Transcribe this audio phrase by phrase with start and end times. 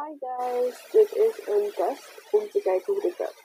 [0.00, 3.39] Hi guys, dit is een test om te kijken hoe dit werkt.